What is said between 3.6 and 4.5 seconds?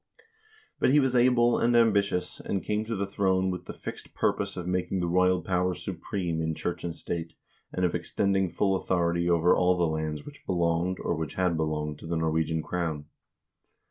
the fixed pur